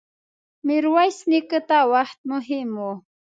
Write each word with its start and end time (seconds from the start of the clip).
ميرويس 0.65 1.17
نيکه 1.29 1.59
ته 1.69 1.77
وخت 1.93 2.19
مهم 2.31 2.69
و. 2.85 2.85